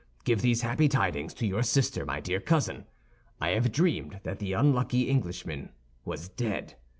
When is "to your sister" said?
1.35-2.07